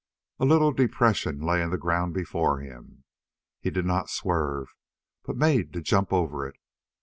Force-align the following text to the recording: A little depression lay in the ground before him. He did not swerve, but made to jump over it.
A 0.39 0.45
little 0.45 0.71
depression 0.71 1.41
lay 1.41 1.61
in 1.61 1.69
the 1.69 1.77
ground 1.77 2.15
before 2.15 2.57
him. 2.57 3.03
He 3.59 3.69
did 3.69 3.85
not 3.85 4.09
swerve, 4.09 4.73
but 5.25 5.37
made 5.37 5.73
to 5.73 5.81
jump 5.83 6.11
over 6.11 6.47
it. 6.47 6.55